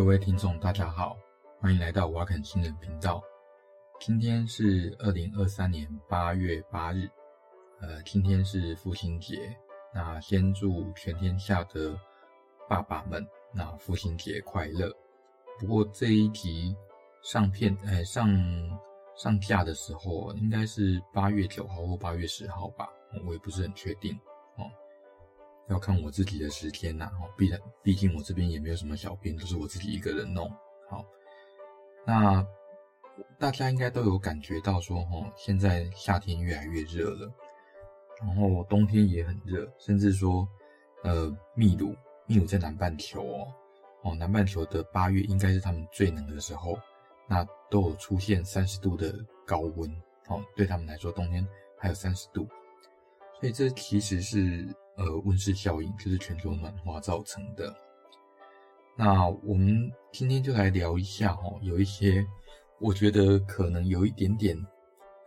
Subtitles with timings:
[0.00, 1.14] 各位听众，大家好，
[1.58, 3.22] 欢迎来到瓦肯新人频道。
[4.00, 7.06] 今天是二零二三年八月八日，
[7.82, 9.54] 呃，今天是父亲节。
[9.94, 11.94] 那先祝全天下的
[12.66, 13.22] 爸爸们，
[13.52, 14.90] 那父亲节快乐。
[15.58, 16.74] 不过这一集
[17.22, 18.26] 上片，呃，上
[19.14, 22.88] 上架的时候，应该是八月九号或八月十号吧，
[23.26, 24.18] 我也不是很确定，
[25.70, 27.10] 要看我自己的时间呐。
[27.20, 30.50] 哦，毕然，毕竟我这边也没有什么小编，都是我自己一个人弄。
[30.88, 31.04] 好，
[32.06, 32.46] 那。
[33.38, 37.30] 大家应该都有感觉到说，哦，现在夏天越来越热了，
[38.18, 40.48] 然后冬天也很热，甚至说，
[41.04, 41.94] 呃，秘鲁，
[42.26, 43.46] 秘鲁在南半球哦，
[44.02, 46.78] 哦，南半球的八月应该是他们最冷的时候，
[47.28, 49.14] 那都有出现三十度的
[49.46, 49.90] 高温，
[50.28, 51.46] 哦，对他们来说，冬天
[51.78, 52.46] 还有三十度，
[53.38, 57.74] 所以这其实是呃温室效应，就是全球暖化造成的。
[58.96, 62.26] 那我们今天就来聊一下，哈，有一些。
[62.82, 64.56] 我觉得可能有一点点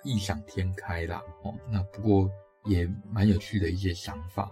[0.03, 2.27] 异想天开啦，哦，那不过
[2.65, 4.51] 也蛮有趣的一些想法。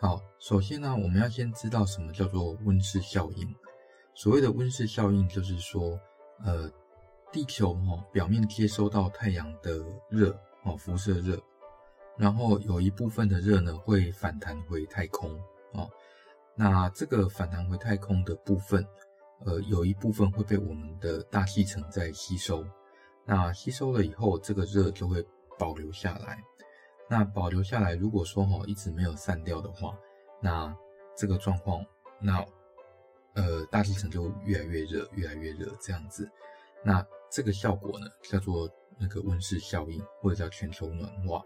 [0.00, 3.52] 好，首先呢，我们要先知道什么叫做温室效应。
[4.14, 5.98] 所谓的温室效应，就是说，
[6.44, 6.70] 呃，
[7.32, 10.30] 地球哦表面接收到太阳的热
[10.62, 11.36] 哦，辐射热，
[12.16, 15.30] 然后有一部分的热呢会反弹回太空
[15.72, 15.90] 哦，
[16.54, 18.86] 那这个反弹回太空的部分。
[19.44, 22.64] 呃，有一部分会被我们的大气层在吸收，
[23.26, 25.22] 那吸收了以后，这个热就会
[25.58, 26.42] 保留下来。
[27.06, 29.94] 那保留下来，如果说哈一直没有散掉的话，
[30.40, 30.74] 那
[31.14, 31.84] 这个状况，
[32.18, 32.42] 那
[33.34, 36.26] 呃大气层就越来越热，越来越热这样子。
[36.82, 38.66] 那这个效果呢，叫做
[38.98, 41.42] 那个温室效应，或者叫全球暖化。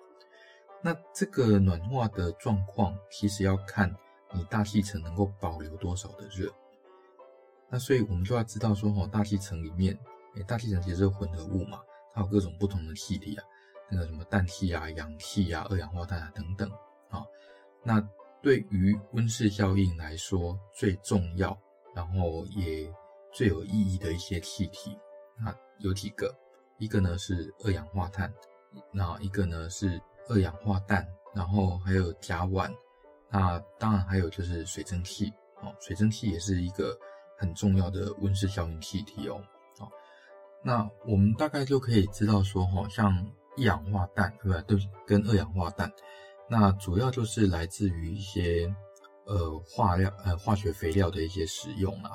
[0.83, 3.95] 那这个暖化的状况，其实要看
[4.33, 6.51] 你大气层能够保留多少的热。
[7.69, 9.97] 那所以，我们就要知道说，哈，大气层里面，
[10.35, 11.81] 诶，大气层其实是混合物嘛，
[12.15, 13.45] 它有各种不同的气体啊，
[13.91, 16.69] 那个什么氮气啊、氧气啊、二氧化碳啊等等，
[17.11, 17.25] 啊，
[17.85, 18.01] 那
[18.43, 21.57] 对于温室效应来说，最重要，
[21.95, 22.93] 然后也
[23.33, 24.99] 最有意义的一些气体，
[25.39, 26.35] 那，有几个，
[26.79, 28.33] 一个呢是二氧化碳，
[28.93, 32.75] 那一个呢是二氧化氮，然后还有甲烷，
[33.29, 35.31] 那当然还有就是水蒸气，
[35.61, 36.99] 哦，水蒸气也是一个。
[37.43, 39.43] 很重要的温室效应气体哦，
[39.79, 39.91] 好，
[40.63, 43.11] 那我们大概就可以知道说，哈，像
[43.57, 44.63] 一氧化氮，对吧？
[44.69, 45.91] 对，跟二氧化氮，
[46.51, 48.71] 那主要就是来自于一些
[49.25, 52.11] 呃化料、呃化学肥料的一些使用啊，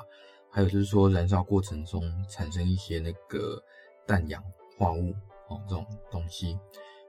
[0.48, 3.60] 还有就是说燃烧过程中产生一些那个
[4.06, 4.40] 氮氧
[4.78, 5.12] 化物
[5.48, 6.56] 哦，这种东西。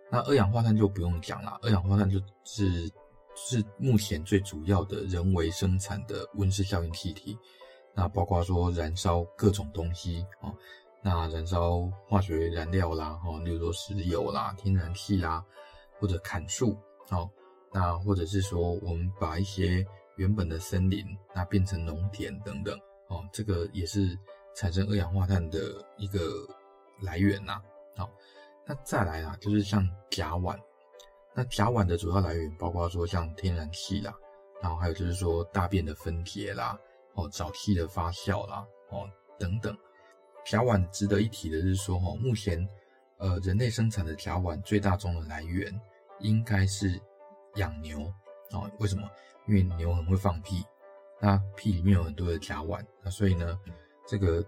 [0.10, 2.90] 那二氧化碳就不用讲了，二氧化碳就是
[3.36, 7.38] 是目前最主要的人为生产的温室效应气体。
[7.94, 10.54] 那包括说燃烧各种东西啊，
[11.02, 15.44] 那燃烧化学燃料啦，哈，例如说石油啦、天然气啦，
[16.00, 16.78] 或者砍树，
[17.10, 17.28] 哦，
[17.74, 19.84] 那或者是说我们把一些
[20.16, 21.04] 原本的森林
[21.34, 22.78] 那变成农田等等，
[23.10, 24.16] 哦，这个也是
[24.56, 26.20] 产生二氧化碳的一个
[27.02, 27.60] 来源呐。
[28.68, 30.60] 那再来啊，就是像甲烷，
[31.34, 34.14] 那甲烷的主要来源包括说像天然气啦，
[34.62, 36.78] 然后还有就是说大便的分解啦。
[37.16, 39.76] 哦，沼气的发酵啦，哦等等，
[40.46, 42.64] 甲烷值得一提的是说，哈，目前
[43.18, 45.74] 呃人类生产的甲烷最大宗的来源
[46.20, 47.02] 应该是
[47.56, 48.00] 养牛
[48.52, 48.70] 哦。
[48.78, 49.10] 为什么？
[49.48, 50.64] 因为牛很会放屁，
[51.20, 53.60] 那屁里面有很多的甲烷，那所以呢，
[54.06, 54.46] 这个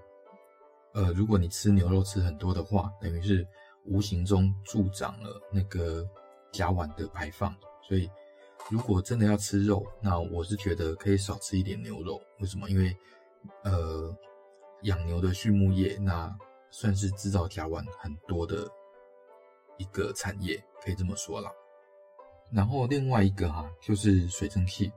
[0.93, 3.47] 呃如果你吃牛肉吃很多的话，等于是
[3.85, 6.07] 无形中助长了那个
[6.51, 7.55] 甲烷的排放，
[7.87, 8.09] 所以。
[8.69, 12.21] 如果真的要吃肉，那我是觉得可以少吃一点牛肉。
[12.39, 12.69] 为什么？
[12.69, 12.95] 因为，
[13.63, 14.15] 呃，
[14.83, 16.31] 养牛的畜牧业，那
[16.69, 18.69] 算是制造甲烷很多的
[19.77, 21.49] 一个产业，可以这么说啦。
[22.51, 24.91] 然后另外一个哈、就是水蒸气。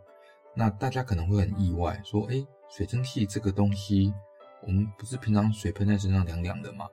[0.54, 4.12] 那大家可能会很意外，说，诶，水蒸气这个东西，
[4.62, 6.86] 我们不是平常水喷在身上凉凉的吗？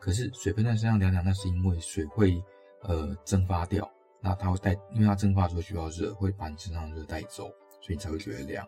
[0.00, 2.42] 可是水喷在身上凉凉，那是因为水会
[2.82, 3.90] 呃蒸发掉。
[4.18, 7.44] 那它会带，因为它蒸发的时候需要热，会把你身上的热带走，
[7.80, 8.66] 所以你才会觉得凉。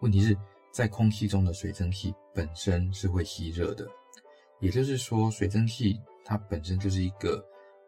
[0.00, 0.36] 问题是
[0.72, 3.88] 在空气中的水蒸气本身是会吸热的，
[4.58, 7.42] 也就是说，水蒸气它本身就是一个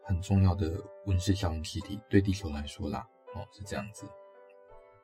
[0.04, 4.06] 很重要的温室效应气体，对地球来说啦，哦，是这样子。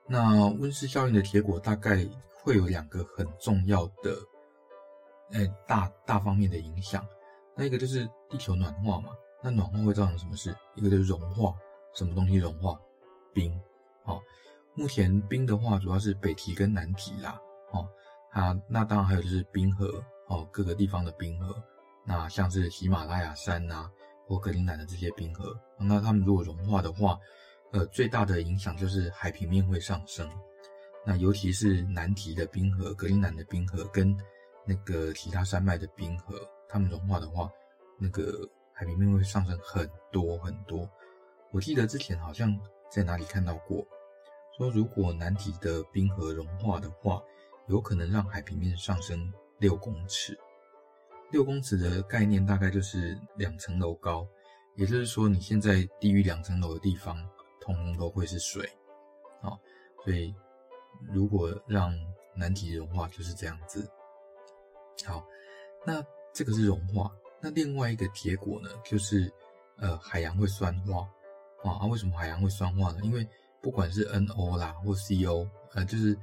[0.06, 2.06] 那温室效应的结果大概
[2.42, 4.16] 会有两个很重要的，
[5.32, 7.06] 哎，大大方面的影响。
[7.58, 9.08] 那一个就是地球暖化嘛，
[9.42, 10.54] 那暖化会造成什么事？
[10.76, 11.52] 一个就是融化。
[11.92, 12.80] 什么东西融化？
[13.34, 13.52] 冰。
[14.04, 14.22] 好，
[14.74, 17.36] 目前冰的话主要是北极跟南极啦。
[17.72, 17.88] 哦，
[18.30, 21.52] 啊，那当然还有就是冰河哦，各个地方的冰河，
[22.06, 23.90] 那像是喜马拉雅山呐、啊，
[24.28, 27.18] 或格陵兰的这些冰河，那它们如果融化的话，
[27.72, 30.30] 呃，最大的影响就是海平面会上升。
[31.04, 34.16] 那尤其是南极的冰河、格陵兰的冰河跟
[34.64, 37.50] 那个其他山脉的冰河，它们融化的话，
[37.98, 40.88] 那个海平面会上升很多很多。
[41.50, 42.54] 我记得之前好像
[42.90, 43.86] 在哪里看到过，
[44.56, 47.22] 说如果南极的冰河融化的话，
[47.68, 50.38] 有可能让海平面上升六公尺。
[51.30, 54.26] 六公尺的概念大概就是两层楼高，
[54.76, 57.16] 也就是说你现在低于两层楼的地方，
[57.60, 58.66] 通通都会是水。
[59.42, 59.52] 啊，
[60.04, 60.34] 所以
[61.12, 61.92] 如果让
[62.34, 63.90] 南极融化就是这样子。
[65.04, 65.24] 好，
[65.86, 66.04] 那
[66.38, 67.10] 这个是融化。
[67.40, 69.28] 那另外一个结果呢，就是
[69.76, 71.04] 呃海洋会酸化。
[71.64, 73.00] 啊，为什么海洋会酸化呢？
[73.02, 73.28] 因为
[73.60, 76.16] 不管是 NO 啦或 CO，呃，就是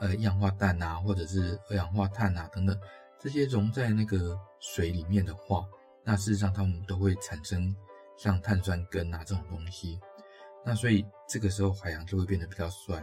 [0.00, 2.76] 呃一氧化氮啊，或者是二氧化碳啊等等，
[3.20, 5.64] 这些溶在那个水里面的话，
[6.02, 7.72] 那事实上它们都会产生
[8.18, 10.00] 像碳酸根啊这种东西。
[10.64, 13.00] 那所以这个时候海洋就会变得比较酸。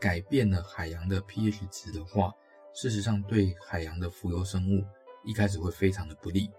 [0.00, 2.34] 改变了海洋的 pH 值的话，
[2.74, 4.84] 事实上对海洋的浮游生物
[5.26, 6.50] 一开始会非常的不利。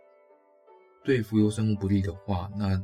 [1.04, 2.80] 对浮游生物不利的话，那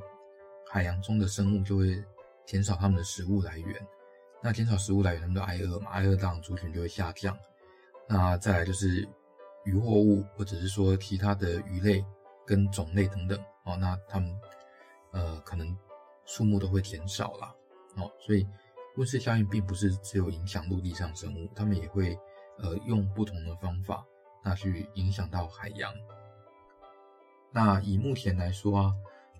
[0.68, 2.04] 海洋中的生物就会
[2.46, 3.88] 减少它们的食物来源，
[4.42, 7.38] 那减少食物来源，它们就挨饿嘛，挨饿当然族群就会下降。
[8.08, 9.08] 那再来就是
[9.66, 12.04] 渔获物，或者是说其他的鱼类
[12.46, 14.34] 跟种类等等哦，那它们
[15.12, 15.78] 呃可能
[16.26, 17.54] 数目都会减少啦。
[17.98, 18.10] 哦。
[18.20, 18.48] 所以
[18.96, 22.18] 温室效应并不是只有影响陆地上生物，它们也会
[22.60, 24.06] 呃用不同的方法
[24.44, 25.94] 那去影响到海洋。
[27.52, 28.94] 那以目前来说啊，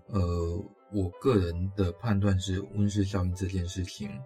[0.06, 0.64] 呃。
[0.92, 4.16] 我个人的判断是，温室效应这件事情，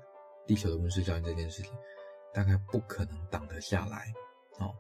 [0.47, 1.73] 地球的温室效应这件事情，
[2.35, 4.13] 大概不可能挡得下来。
[4.59, 4.75] 哦，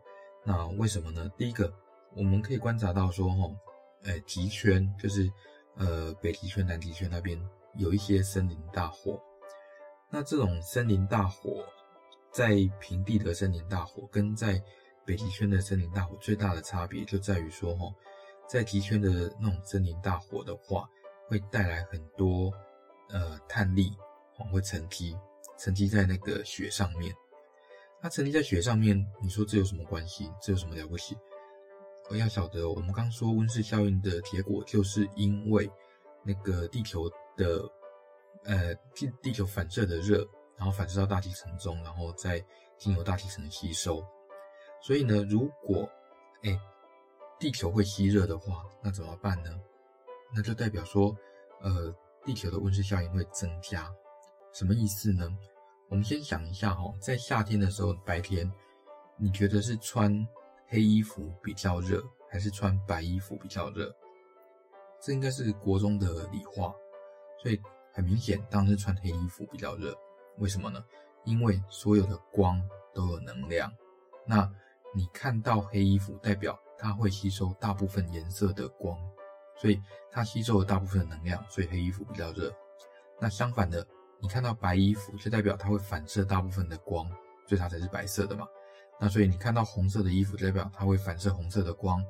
[0.44, 1.32] 那为什么呢？
[1.38, 1.72] 第一个，
[2.14, 3.56] 我们可以观察到说，哦，
[4.02, 5.32] 诶，极圈就是，
[5.76, 7.40] 呃，北极圈、南极圈那边
[7.76, 9.18] 有一些森林大火。
[10.10, 11.64] 那这种森林大火，
[12.30, 14.62] 在平地的森林大火跟在
[15.08, 17.94] 北极圈的森林大火最大的差别就在于说，哦，
[18.46, 20.86] 在极圈的那种森林大火的话，
[21.26, 22.52] 会带来很多
[23.08, 23.90] 呃碳粒，
[24.52, 25.16] 会沉积，
[25.58, 27.10] 沉积在那个雪上面。
[28.02, 30.30] 它沉积在雪上面，你说这有什么关系？
[30.42, 31.16] 这有什么了不起？
[32.10, 35.70] 我要晓得，我们刚说温室效应的结果，就是因为
[36.22, 37.66] 那个地球的
[38.44, 40.28] 呃地地球反射的热，
[40.58, 42.44] 然后反射到大气层中，然后再
[42.76, 44.06] 经由大气层吸收。
[44.80, 45.88] 所以呢，如果
[46.42, 46.58] 哎
[47.38, 49.50] 地球会吸热的话，那怎么办呢？
[50.34, 51.16] 那就代表说，
[51.60, 51.94] 呃，
[52.24, 53.90] 地球的温室效应会增加，
[54.52, 55.28] 什么意思呢？
[55.88, 58.50] 我们先想一下哈，在夏天的时候，白天，
[59.16, 60.26] 你觉得是穿
[60.66, 63.94] 黑衣服比较热，还是穿白衣服比较热？
[65.00, 66.74] 这应该是国中的理化，
[67.42, 67.60] 所以
[67.92, 69.96] 很明显，当然是穿黑衣服比较热。
[70.38, 70.84] 为什么呢？
[71.24, 73.72] 因为所有的光都有能量，
[74.26, 74.50] 那
[74.94, 78.98] 你看到黑衣服，代表它会吸收大部分颜色的光。
[79.60, 82.48] 所以它吸收了大部分能量，所以黑衣服比较热。
[83.20, 83.84] 那相反的，
[84.20, 87.10] 你看到白衣服，就代表它会反射大部分的光，
[87.44, 88.46] 所以它才是白色的嘛。
[89.00, 92.00] 那所以你看到红色的衣服，就代表它会反射红色的光。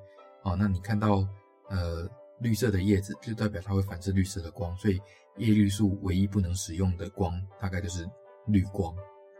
[0.42, 1.26] 哦，那你看到
[1.70, 2.06] 呃
[2.40, 4.76] 绿色的叶子，就代表它会反射绿色的光。
[4.76, 5.00] 所以
[5.38, 8.06] 叶绿素唯一不能使用的光，大概就是
[8.46, 8.94] 绿光。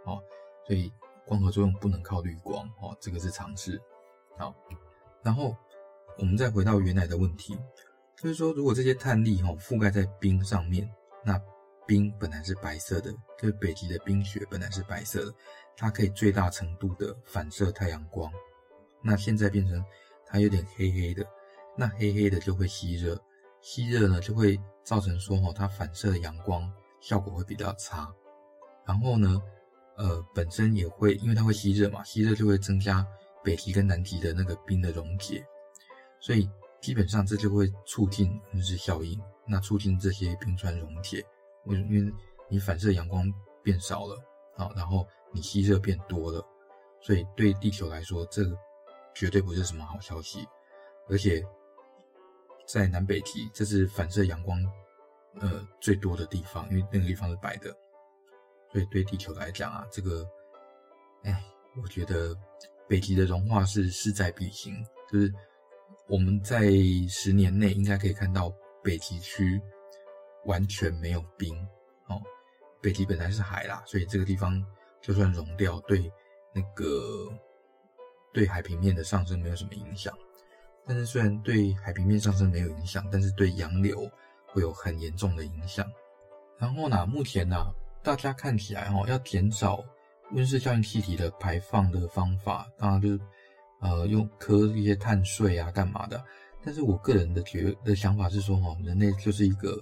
[0.07, 0.19] 哦，
[0.67, 0.91] 所以
[1.29, 2.67] 光合作用不能靠绿光。
[2.81, 3.81] 哦，这个是常识。
[4.37, 4.55] 好，
[5.23, 5.55] 然后
[6.17, 7.57] 我们再回到原来的问题。
[8.17, 10.91] 就是说，如果这些碳粒哈覆盖在冰上面，
[11.23, 11.41] 那
[11.87, 15.35] 冰本来是白色的，就是北极的冰雪本来是白色的，
[15.77, 18.33] 它可以最大程度的反射太阳光。
[19.03, 19.85] 那现在变成
[20.27, 21.25] 它有点黑黑的，
[21.77, 23.17] 那黑黑的就会吸热，
[23.61, 26.69] 吸热呢就会造成说哈它反射的阳光
[27.01, 28.13] 效果会比较差。
[28.85, 29.41] 然后呢，
[29.99, 33.07] 呃，本身也会因为它会吸热嘛，吸热就会增加
[33.45, 35.45] 北极跟南极的那个冰的溶解，
[36.21, 36.49] 所以。
[36.81, 41.27] 基本上这就会促进温室效应，那促进这些冰川溶解。
[41.65, 41.89] 为什么？
[41.93, 42.15] 因为
[42.49, 43.27] 你反射阳光
[43.65, 44.17] 变少了，
[44.57, 46.41] 啊，然后你吸热变多了，
[47.01, 48.45] 所以对地球来说，这
[49.13, 50.47] 绝对不是什么好消息。
[51.09, 51.45] 而且
[52.65, 54.65] 在南北极，这是反射阳光
[55.41, 57.77] 呃最多的地方，因为那个地方是白的，
[58.73, 60.29] 所以对地球来讲啊，这个，
[61.23, 61.45] 哎，
[61.83, 62.37] 我觉得
[62.87, 64.75] 北极的融化是势在必行，
[65.11, 65.33] 就是。
[66.11, 66.71] 我们在
[67.07, 68.51] 十年内应该可以看到
[68.83, 69.61] 北极区
[70.47, 71.55] 完全没有冰
[72.07, 72.19] 哦。
[72.81, 74.65] 北极本来是海啦，所以这个地方
[75.03, 76.11] 就算融掉，对
[76.55, 77.31] 那个
[78.33, 80.17] 对海平面的上升没有什么影响。
[80.87, 84.11] 但是虽然对海平面上升没有影响，但是对洋流
[84.47, 85.87] 会有很严重的影响。
[86.57, 87.71] 然后呢，目前呢，
[88.09, 89.85] 大家看起来哈，要减少
[90.31, 93.21] 温室效应气体的排放的方法，当然就是
[93.83, 96.25] 呃用磕一些碳税啊，干嘛的。
[96.65, 99.79] 但是我个人的觉的想法是说，哈，人类就是一个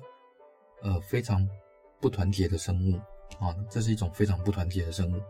[0.83, 1.49] 呃非常
[2.01, 2.97] 不团结的生物
[3.39, 5.23] 啊，这是一种非常不团结的生物。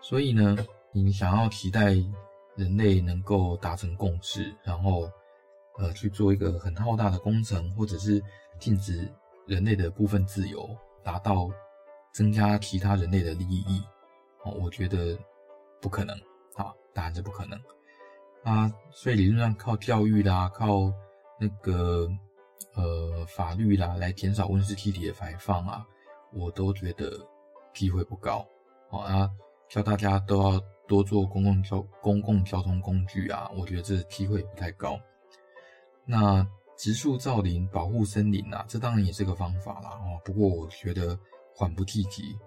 [0.00, 0.56] 所以呢，
[0.92, 1.96] 你想要期待
[2.54, 5.10] 人类能够达成共识，然后
[5.76, 8.22] 呃去做一个很浩大的工程，或者是
[8.60, 9.12] 禁止
[9.44, 10.70] 人类的部分自由，
[11.02, 11.50] 达到
[12.12, 13.82] 增加其他人类的利益，
[14.44, 15.18] 哦，我觉得
[15.80, 16.16] 不可能
[16.54, 17.60] 啊，当然是不可能
[18.42, 18.72] 啊。
[18.90, 20.92] 所以理论上靠教育啦，靠
[21.38, 22.08] 那个
[22.74, 25.86] 呃法律啦来减少温室气体的排放啊，
[26.32, 27.12] 我都觉得
[27.72, 28.46] 机会不高
[28.90, 29.30] 啊。
[29.68, 30.60] 叫大家都要。
[30.88, 34.98] 多坐公共交公共交通工具啊，我觉得这机会不太高。
[36.06, 36.42] 那
[36.78, 39.90] 植树造林、保护森林啊，这当然也是个方法啦。
[39.90, 40.18] 哦。
[40.24, 41.14] 不过我觉得
[41.58, 42.38] 缓不济急。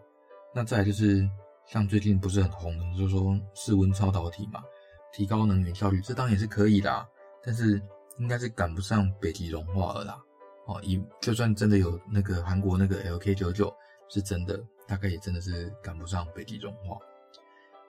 [0.55, 1.29] 那再来就是
[1.65, 4.63] 像最近不是很红的，就是说室温超导体嘛，
[5.11, 7.05] 提高能源效率，这当然也是可以啦。
[7.43, 7.81] 但是
[8.17, 10.17] 应该是赶不上北极融化了啦。
[10.65, 13.73] 哦，以就算真的有那个韩国那个 LK99
[14.07, 16.97] 是真的，大概也真的是赶不上北极融化。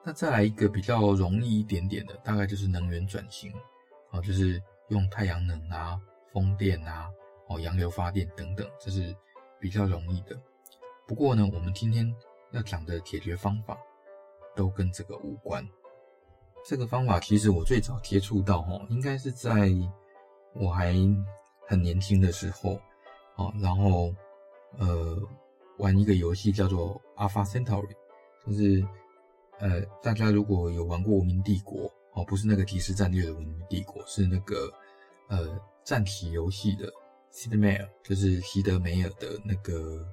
[0.03, 3.53] 那再来一个比较容易一点点的，大概就是能源转型，
[4.11, 6.01] 啊，就是用太阳能啊、
[6.33, 7.09] 风电啊、
[7.49, 9.15] 哦、洋流发电等等，这是
[9.61, 10.37] 比较容易的。
[11.07, 12.15] 不过呢，我们今天
[12.53, 13.79] 要讲的解决方法
[14.55, 15.67] 都跟这个无关。
[16.65, 19.71] 这个方法其实我最早接触到，哈，应该是在
[20.55, 20.95] 我还
[21.67, 22.75] 很年轻的时候，
[23.37, 24.15] 啊，然后
[24.79, 25.19] 呃，
[25.79, 27.95] 玩一个游戏叫做 Alpha Centauri，
[28.47, 28.87] 就是。
[29.59, 31.83] 呃，大家如果有玩过《文明帝国》
[32.15, 34.69] 哦，不是那个即时战略的《文明帝国》，是那个
[35.29, 36.93] 呃战棋游戏的
[37.31, 40.05] Sid Meier，就是席德梅尔的那个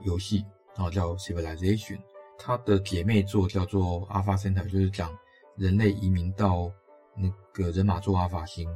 [0.00, 1.98] 游戏，然后叫 Civilization。
[2.38, 5.16] 它的姐妹作叫做 Alpha Center，就是讲
[5.56, 6.70] 人类移民到
[7.16, 8.68] 那个人马座阿法星，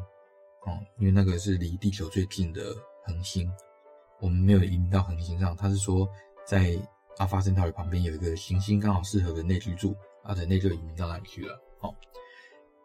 [0.67, 2.75] 哦，因为那个是离地球最近的
[3.05, 3.51] 恒星。
[4.21, 6.09] 我们没有移民到恒星上，它是说
[6.45, 6.77] 在
[7.19, 9.95] Alpha Centauri 旁边有一个行星，刚好适合人类居住。
[10.25, 11.61] 啊，人类就移民到那里去了？
[11.81, 11.93] 哦，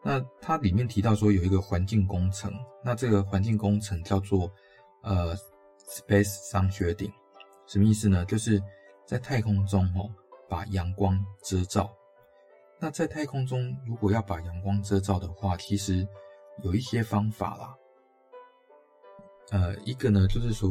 [0.04, 2.52] 那它里面提到说有一个环境工程，
[2.84, 4.52] 那这个环境工程叫做
[5.04, 5.36] 呃
[5.88, 7.14] Space Sunshading，
[7.68, 8.26] 什么意思呢？
[8.26, 8.62] 就是
[9.06, 10.10] 在太空中哦，
[10.50, 11.94] 把阳光遮罩。
[12.80, 16.08] 那在太空中如果要把阳光遮罩的话，其实
[16.64, 17.76] 有一些方法啦。
[19.52, 20.70] 呃，一个呢就是说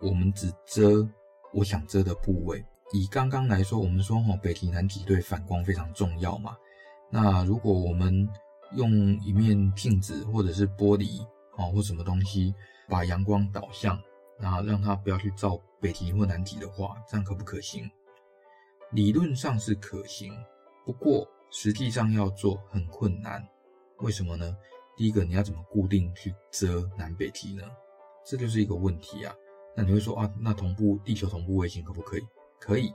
[0.00, 1.06] 我们只遮
[1.52, 2.64] 我想遮的部位。
[2.92, 6.56] 以刚刚来说，我们说哈，北极南极对反光非常重要嘛。
[7.10, 8.28] 那如果我们
[8.74, 11.22] 用一面镜子或者是玻璃
[11.56, 12.54] 啊，或什么东西，
[12.88, 14.00] 把阳光导向，
[14.38, 17.90] 然后让它不要去照北极或南极的话，这样可不可行？
[18.92, 20.32] 理论上是可行，
[20.84, 23.46] 不过实际上要做很困难。
[23.98, 24.56] 为什么呢？
[24.96, 27.62] 第一个，你要怎么固定去遮南北极呢？
[28.24, 29.34] 这就是一个问题啊。
[29.76, 32.22] 那你会说啊，那同步地球同步卫星可不可以？
[32.58, 32.92] 可以，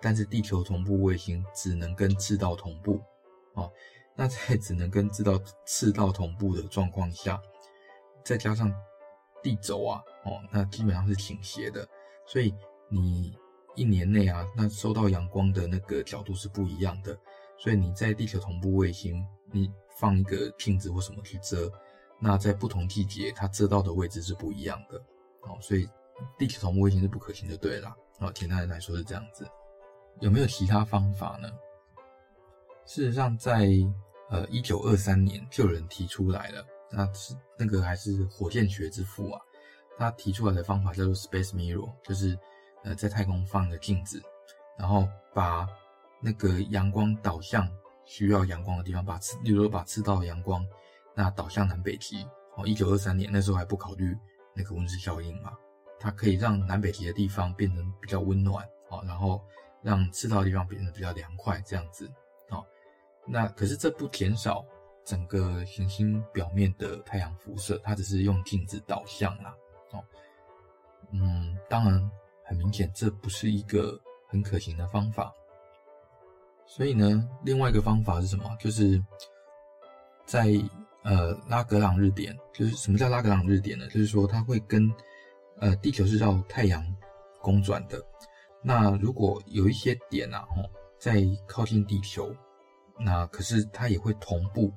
[0.00, 3.00] 但是地球同步卫星只能跟赤道同步，
[3.54, 3.68] 啊，
[4.16, 7.40] 那在只能跟赤道赤道同步的状况下，
[8.24, 8.72] 再加上
[9.42, 11.86] 地轴啊，哦，那基本上是倾斜的，
[12.26, 12.54] 所以
[12.88, 13.36] 你
[13.74, 17.18] 一年内啊，那收到阳光的那个角度是不一样的，
[17.58, 21.70] 所以你在地球同步卫星，你放一个镜子或什么去遮，
[22.20, 24.98] 那在不同季节它遮到的位置是不一样的，
[25.42, 25.88] 哦，所以
[26.38, 27.94] 地球同步卫星是不可行的，对了。
[28.20, 29.44] 哦，简单的来说是这样子，
[30.20, 31.50] 有没有其他方法呢？
[32.84, 33.68] 事实上在，在
[34.30, 39.40] 呃一九二三年就有人提出来了，那是那个还是火箭学之父啊，
[39.98, 42.38] 他提出来的方法叫做 Space Mirror，就是
[42.84, 44.22] 呃在太空放个镜子，
[44.78, 45.66] 然后把
[46.20, 47.68] 那个阳光导向
[48.04, 50.66] 需要阳光的地方，把赤，例如说把赤道阳光
[51.14, 52.26] 那导向南北极。
[52.54, 54.14] 哦，一九二三年那时候还不考虑
[54.54, 55.52] 那个温室效应嘛。
[55.98, 59.40] 它可以让南北极的地方变成比较温暖哦，然后
[59.80, 62.06] 让赤道的地方变得比较凉快，这样子
[62.50, 62.62] 哦。
[63.26, 64.62] 那可是这不减少
[65.04, 69.54] 整个行星表面的太阳辐射，它只是用镜子导向啦。
[69.90, 70.04] 哦，
[71.10, 72.10] 嗯，当然
[72.44, 75.34] 很明显这不是一个很可行的方法。
[76.66, 78.56] 所以呢，另外一个方法是什么？
[78.58, 79.02] 就是
[80.24, 80.46] 在
[81.02, 83.86] 呃拉格朗日点，就是什么叫拉格朗日点呢？
[83.88, 84.90] 就是说它会跟
[85.58, 86.82] 呃，地球是绕太阳
[87.40, 88.02] 公转的。
[88.62, 90.64] 那如果有一些点啊，哦
[90.98, 92.34] 在靠近地球，
[92.98, 94.72] 那可是它也会同步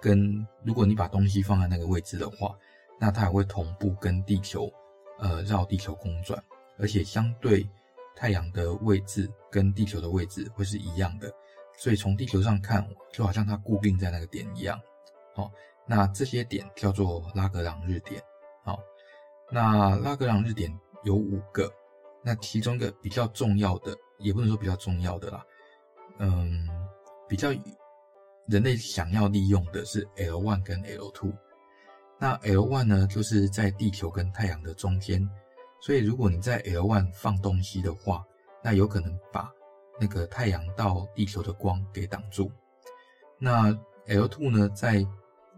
[0.00, 2.56] 跟如果你把东西放在那个位置的话，
[2.98, 4.72] 那它也会同步跟地球，
[5.18, 6.42] 呃，绕地球公转，
[6.78, 7.68] 而且相对
[8.14, 11.32] 太阳的位置跟地球的位置会是一样的，
[11.76, 14.78] 所以从地球上看，就好像它固定在那个点一样。
[15.34, 15.50] 好，
[15.86, 18.22] 那这些点叫做拉格朗日点。
[18.64, 18.78] 好，
[19.50, 20.70] 那拉格朗日点
[21.04, 21.72] 有五个，
[22.22, 25.44] 那其中一个比较重要的，也不能说比较重要的啦，
[26.18, 26.68] 嗯，
[27.28, 27.50] 比较
[28.48, 31.32] 人类想要利用的是 L1 跟 L2。
[32.18, 35.26] 那 L1 呢，就是在地球跟太阳的中间，
[35.80, 38.24] 所以如果你在 L1 放东西的话，
[38.62, 39.50] 那有可能把
[39.98, 42.50] 那个太阳到地球的光给挡住。
[43.38, 43.72] 那
[44.06, 45.06] L2 呢，在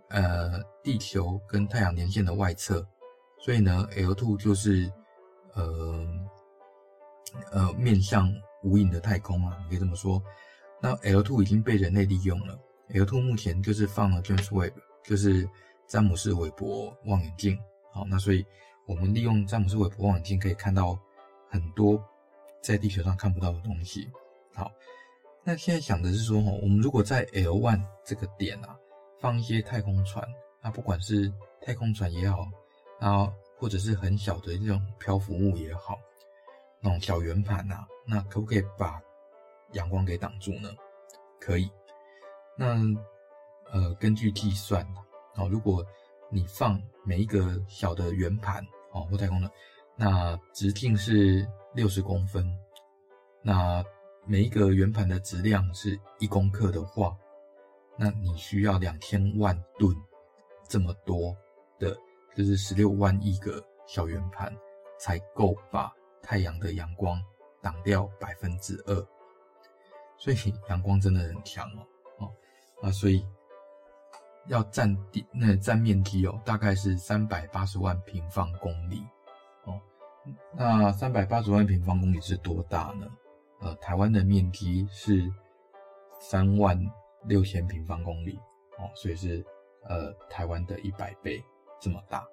[0.08, 2.86] 呃地球跟太阳连线的外侧，
[3.40, 4.92] 所以呢 L2 就是
[5.54, 6.06] 呃
[7.50, 10.22] 呃面向无垠的太空啊，你可以这么说。
[10.80, 12.56] 那 L2 已经被人类利用了
[12.92, 15.48] ，L2 目前就是放了 James Webb，就是。
[15.88, 17.58] 詹姆斯韦伯望远镜，
[17.92, 18.46] 好，那所以
[18.86, 20.98] 我们利用詹姆斯韦伯望远镜可以看到
[21.50, 22.02] 很多
[22.62, 24.10] 在地球上看不到的东西。
[24.54, 24.72] 好，
[25.44, 28.74] 那现在想的是说，哈，我们如果在 L1 这个点啊，
[29.20, 30.26] 放一些太空船，
[30.62, 31.30] 那不管是
[31.60, 32.48] 太空船也好，
[32.98, 35.98] 啊，或者是很小的这种漂浮物也好，
[36.80, 38.98] 那种小圆盘呐，那可不可以把
[39.72, 40.70] 阳光给挡住呢？
[41.38, 41.70] 可以。
[42.56, 42.76] 那
[43.70, 44.86] 呃，根据计算。
[45.34, 45.84] 好，如果
[46.30, 49.50] 你放每一个小的圆盘，哦，或太空的，
[49.96, 52.46] 那直径是六十公分，
[53.40, 53.82] 那
[54.26, 57.16] 每一个圆盘的质量是一公克的话，
[57.96, 59.96] 那你需要两千万吨
[60.68, 61.34] 这么多
[61.78, 61.96] 的，
[62.36, 64.54] 就是十六万亿个小圆盘，
[64.98, 65.90] 才够把
[66.22, 67.18] 太阳的阳光
[67.62, 68.94] 挡掉百分之二。
[70.18, 70.36] 所以
[70.68, 71.86] 阳光真的很强，哦，
[72.82, 73.24] 啊，所以。
[74.48, 79.00] 要占地那占面积哦，大概是三百八十万平方公里
[79.62, 79.80] 哦。
[80.52, 83.06] 那三百八十万平方公里是多大呢？
[83.60, 85.32] 呃，台湾的面积是
[86.18, 86.76] 三万
[87.26, 88.36] 六千平方公里
[88.78, 89.46] 哦，所以是
[89.84, 91.40] 呃台湾的一百倍
[91.80, 92.26] 这么大。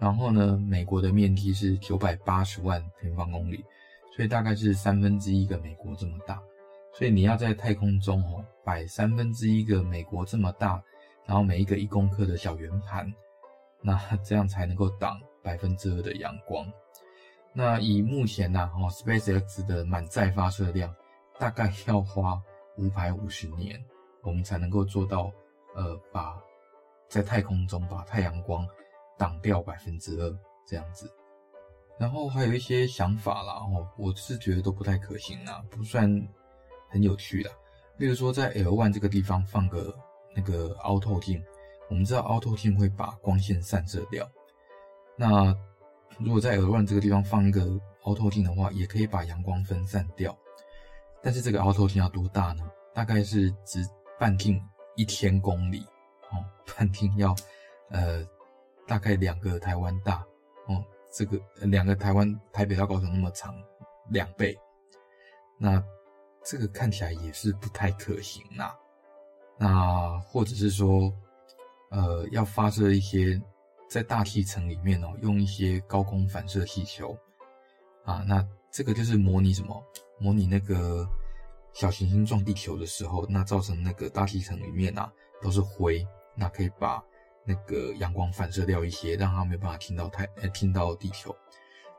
[0.00, 3.64] 然后呢，美国的面积是九百八十万平方公里，
[4.16, 6.42] 所以大概是三分之一个美国这么大。
[6.92, 10.82] 所以你要在太空中哦摆三分之一个美国这么大。
[11.24, 13.10] 然后每一个一公克的小圆盘，
[13.80, 16.66] 那 这样才能够挡百分之二的阳光。
[17.52, 20.92] 那以目前呐，哦，SpaceX 的满载发射量，
[21.38, 22.42] 大概要花
[22.76, 23.80] 五百五十年，
[24.22, 25.30] 我们才能够做到，
[25.76, 26.36] 呃，把
[27.08, 28.66] 在太空中把太阳光
[29.16, 31.08] 挡掉百分之二这样子。
[32.00, 36.10] 然后还有一些想法啦，哦，我是觉得都不太可行啊，不算
[36.92, 37.50] 很有趣啦。
[37.96, 39.92] 例如说，在 L1 这个地方放个。
[40.34, 41.44] 那个凹透镜，
[41.90, 44.26] 我们知道凹透镜会把光线散射掉。
[45.14, 45.54] 那
[46.18, 50.34] 如果在 L1 这个地方放一个凹透镜的话，也可以把阳光分散掉。
[51.22, 52.64] 但是这个凹透镜要多大呢？
[52.94, 53.86] 大概是直
[54.18, 54.58] 半径
[54.96, 55.84] 一千公里
[56.30, 56.42] 哦，
[56.74, 57.36] 半径要
[57.90, 58.26] 呃
[58.86, 60.24] 大概两个台湾大
[60.66, 63.54] 哦，这个两个台湾台北到高雄那么长
[64.08, 64.58] 两倍。
[65.58, 65.84] 那
[66.44, 68.72] 这个看起来也是不太可行呐。
[69.58, 71.12] 那或者是说，
[71.90, 73.40] 呃，要发射一些
[73.88, 77.16] 在大气层里面哦，用一些高空反射气球
[78.04, 79.82] 啊，那这个就是模拟什么？
[80.18, 81.06] 模拟那个
[81.72, 87.02] 小行星撞地球的时候，那造成那个大气层里面啊都是灰，那可以把
[87.44, 91.34] 那个阳光反射掉一些，让它没有办法听到太呃听到地球。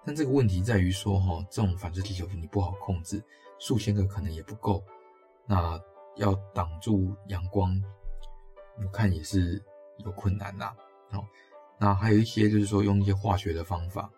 [0.06, 3.24] 但这个问题在于说哈，这种反射气球你不好控制，
[3.64, 4.84] 数千个可能也不够。
[5.46, 5.80] 那
[6.18, 7.82] 要挡住阳光，
[8.84, 9.64] 我看也是
[10.00, 10.76] 有困难呐。
[11.10, 11.26] 好，
[11.80, 14.12] 那还有一些就是说用一些化学的方法，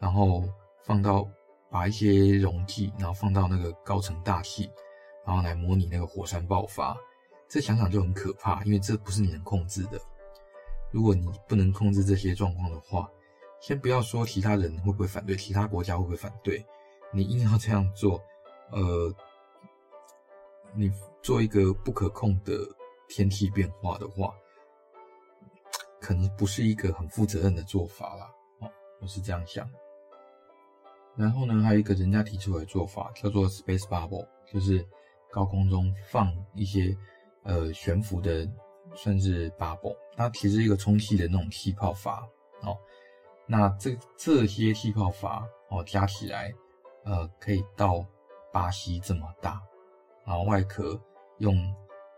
[0.00, 0.42] 然后
[0.82, 1.28] 放到
[1.70, 4.68] 把一些溶剂，然后放到那个高层大气，
[5.24, 6.96] 然后来模拟那个火山爆发。
[7.48, 10.00] 这想想就很可怕，因为这不是你能控制的。
[10.90, 13.08] 如果你不能控制这些状况的话，
[13.60, 16.66] 先不要说其他人会不会反对，其他国家会不会反对，
[17.12, 18.20] 你硬要这样做，
[18.72, 19.14] 呃，
[20.74, 20.90] 你。
[21.22, 22.52] 做一个不可控的
[23.08, 24.34] 天气变化的话，
[26.00, 28.28] 可能不是一个很负责任的做法啦。
[28.58, 28.68] 哦，
[29.00, 29.70] 我是这样想。
[31.14, 34.84] 然后呢，还有一个人家提出来的做法叫做 Space Bubble，就是
[35.30, 36.92] 高空中放一些
[37.44, 38.44] 呃悬浮的，
[38.96, 42.28] 算是 bubble，它其实一个充气的那种气泡阀。
[42.62, 42.76] 哦，
[43.46, 46.52] 那这这些气泡阀哦加起来，
[47.04, 48.04] 呃，可以到
[48.52, 49.60] 巴西这么大，
[50.24, 51.00] 然后外壳。
[51.38, 51.56] 用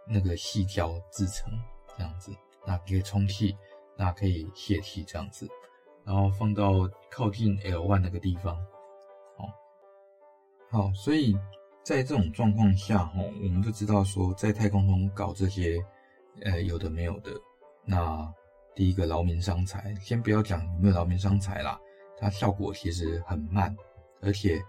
[0.06, 1.50] 那个细胶制成
[1.96, 2.30] 这样子，
[2.66, 3.56] 那可以充气，
[3.96, 5.48] 那可以泄气这样子，
[6.04, 8.54] 然后放到靠近 L one 那个地方，
[9.38, 9.48] 好，
[10.70, 11.34] 好，所以
[11.82, 15.82] 在这种状况下，哈，我们就知道说，在太空中搞这些，
[16.42, 17.30] 呃，有的没有的，
[17.82, 18.30] 那
[18.74, 21.80] 第一个劳民伤财，先不要讲有没有劳民伤财啦，
[22.18, 23.74] 它效果其实很慢，
[24.20, 24.60] 而且，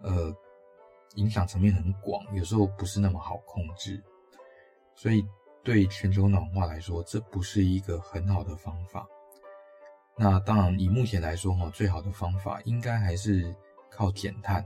[0.00, 0.34] 呃，
[1.14, 4.02] 影响层面很广，有时候不是那么好控制，
[4.94, 5.24] 所以。
[5.64, 9.06] 对全球暖化来说，这不是一个很好的方法。
[10.16, 13.54] 那当然，以目前来说，哈，最好的方法应该还是
[13.90, 14.64] 靠减碳。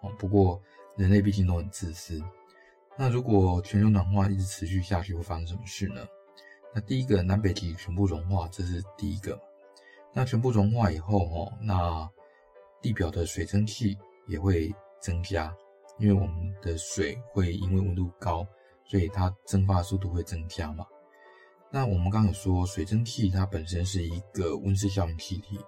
[0.00, 0.60] 哦不过
[0.94, 2.22] 人类毕竟都很自私。
[2.98, 6.06] 那如果全球暖化一直持续下去，会发生什么事呢？
[6.74, 9.40] 那第一个，南北极全部融化，这是第一个。
[10.12, 12.10] 那全部融化以后，哈，那
[12.82, 15.54] 地表的水蒸气也会增加，
[16.02, 18.46] 因为我们的水会因为温度高。
[18.84, 20.84] 所以它蒸发速度会增加嘛？
[21.70, 25.58] 那我们刚刚有说，水蒸气它本身是一个温室效应气体，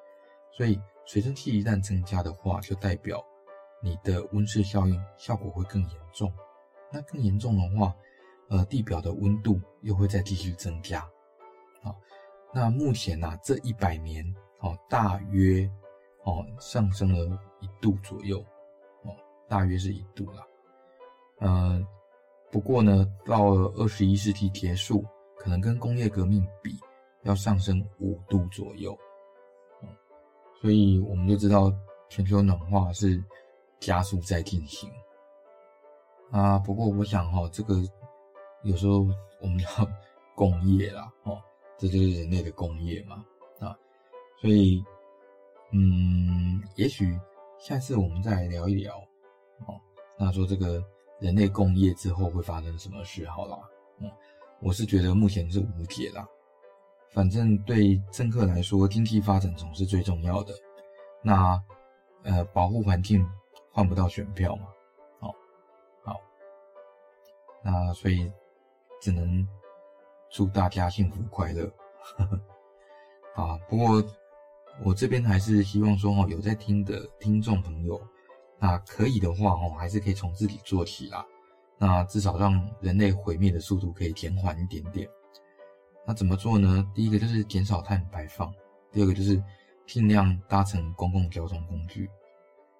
[0.52, 3.24] 所以水蒸气一旦增加的话，就代表
[3.80, 6.30] 你的温室效应效果会更严重。
[6.92, 7.94] 那更严重的话，
[8.50, 11.00] 呃，地表的温度又会再继续增加。
[11.82, 11.96] 好，
[12.52, 14.22] 那目前呢、啊，这一百年
[14.58, 15.66] 哦，大约
[16.24, 18.44] 哦上升了一度左右，
[19.54, 20.44] 大约是一度啦，
[21.38, 21.86] 呃。
[22.50, 25.04] 不过呢，到了二十一世纪结束，
[25.36, 26.76] 可能跟工业革命比，
[27.22, 28.96] 要上升五度左右。
[29.80, 29.88] 嗯，
[30.60, 31.72] 所以我们就知道
[32.08, 33.22] 全球暖化是
[33.78, 34.90] 加速在进行。
[36.32, 37.76] 啊，不过我想哈，这个
[38.64, 39.06] 有时候
[39.40, 39.68] 我们叫
[40.34, 41.40] 工业啦，哦，
[41.78, 43.24] 这就是人类的工业嘛，
[43.60, 43.76] 啊，
[44.40, 44.80] 所以，
[45.72, 47.16] 嗯，也许
[47.58, 49.00] 下次我们再来聊一聊，
[49.66, 49.80] 哦，
[50.18, 50.82] 那说这个。
[51.20, 53.24] 人类共业之后会发生什么事？
[53.28, 53.56] 好啦，
[54.00, 54.10] 嗯，
[54.60, 56.26] 我是觉得目前是无解啦。
[57.12, 60.52] 反正对政客来说，经济发展总是最重要的。
[61.22, 61.58] 那
[62.24, 63.26] 呃，保护环境
[63.70, 64.66] 换不到选票嘛？
[65.20, 65.34] 好，
[66.02, 66.20] 好，
[67.62, 68.30] 那所以
[69.00, 69.48] 只能
[70.30, 71.64] 祝大家幸福快乐。
[73.36, 74.04] 啊，不过
[74.84, 77.98] 我这边还是希望说，哈，有在听的听众朋友。
[78.64, 81.22] 那可以的话，哦，还是可以从自己做起啦。
[81.76, 85.06] 那至少让人类毁灭的速度可以减缓一点点。
[86.06, 86.90] 那怎么做呢？
[86.94, 88.50] 第一个就是减少碳排放，
[88.90, 89.42] 第二个就是
[89.86, 92.08] 尽量搭乘公共交通工具。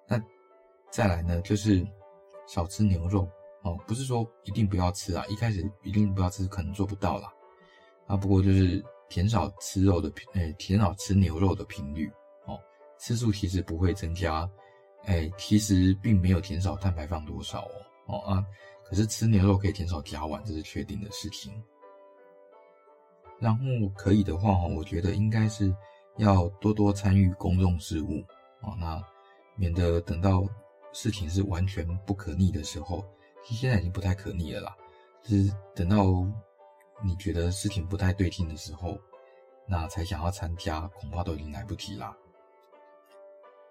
[0.07, 0.19] 那
[0.89, 1.87] 再来呢，就是
[2.47, 3.29] 少吃牛肉
[3.61, 7.31] 哦，不是说一定不要吃啊，一开始一定不要吃，可能做不到啦。
[8.07, 12.11] 啊，不过就是减少吃肉的频，诶，减少吃牛肉的频率
[12.47, 12.59] 哦，
[12.97, 14.49] 吃素其实不会增加。
[15.05, 17.61] 哎，其实并没有减少碳排放多少
[18.07, 18.45] 哦，哦啊，
[18.83, 21.53] 可是吃牛肉可以减少甲烷，这是确定的事情。
[23.39, 23.63] 然后
[23.95, 25.71] 可以的话，我觉得应该是
[26.17, 28.23] 要多多参与公众事务
[28.61, 28.99] 啊，那
[29.55, 30.43] 免得等到
[30.91, 33.05] 事情是完全不可逆的时候，
[33.43, 34.75] 其实现在已经不太可逆了啦，
[35.21, 36.05] 就是等到
[37.03, 38.97] 你觉得事情不太对劲的时候，
[39.67, 42.17] 那才想要参加，恐怕都已经来不及啦。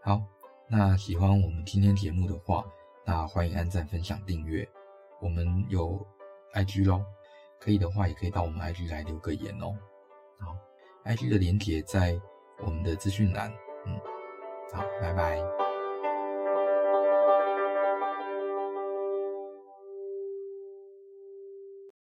[0.01, 0.23] 好。
[0.69, 2.65] 那喜欢我们今天节目的话，
[3.05, 4.69] 那欢迎按赞、分享、订阅。
[5.21, 6.05] 我们有
[6.55, 7.05] IG 咯，
[7.61, 9.77] 可以的话也可以到我们 IG 来留个言哦。
[10.39, 10.57] 好
[11.05, 12.19] ，IG 的连结在
[12.65, 13.53] 我们的资讯栏。
[13.87, 13.99] 嗯，
[14.73, 15.64] 好，拜拜。